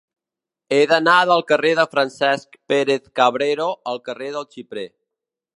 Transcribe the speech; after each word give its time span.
He 0.77 0.79
d'anar 0.91 1.17
del 1.31 1.43
carrer 1.51 1.73
de 1.81 1.85
Francesc 1.93 2.59
Pérez-Cabrero 2.73 3.71
al 3.93 4.05
carrer 4.09 4.35
del 4.39 4.53
Xiprer. 4.57 4.89